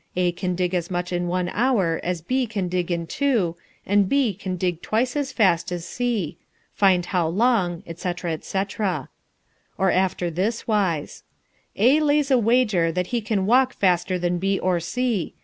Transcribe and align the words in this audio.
A 0.15 0.31
can 0.31 0.55
dig 0.55 0.73
as 0.73 0.89
much 0.89 1.13
in 1.13 1.27
one 1.27 1.49
hour 1.49 1.99
as 2.03 2.21
B 2.23 2.47
can 2.47 2.67
dig 2.67 2.89
in 2.89 3.05
two, 3.05 3.55
and 3.85 4.09
B 4.09 4.33
can 4.33 4.55
dig 4.57 4.81
twice 4.81 5.15
as 5.15 5.31
fast 5.31 5.71
as 5.71 5.85
C. 5.85 6.39
Find 6.73 7.05
how 7.05 7.27
long, 7.27 7.83
etc. 7.85 8.31
etc." 8.31 9.09
Or 9.77 9.91
after 9.91 10.31
this 10.31 10.67
wise: 10.67 11.21
"A 11.75 11.99
lays 11.99 12.31
a 12.31 12.39
wager 12.39 12.91
that 12.91 13.07
he 13.13 13.21
can 13.21 13.45
walk 13.45 13.73
faster 13.75 14.17
than 14.17 14.39
B 14.39 14.57
or 14.57 14.79
C. 14.79 15.35